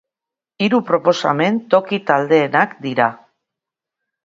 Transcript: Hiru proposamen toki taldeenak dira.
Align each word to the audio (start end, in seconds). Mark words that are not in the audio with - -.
Hiru 0.67 0.79
proposamen 0.87 1.59
toki 1.75 2.01
taldeenak 2.09 2.75
dira. 2.89 3.13